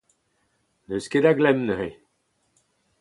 N'eus 0.85 1.05
ket 1.11 1.23
da 1.25 1.31
glemm 1.39 1.61
neuze! 1.65 1.89